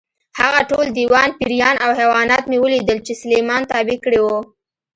هغه 0.39 0.61
ټول 0.69 0.85
دیوان، 0.97 1.29
پېریان 1.39 1.75
او 1.85 1.89
حیوانات 1.99 2.43
مې 2.49 2.57
ولیدل 2.61 2.97
چې 3.05 3.13
سلیمان 3.21 3.61
تابع 3.71 3.97
کړي 4.03 4.19
وو. 4.23 4.37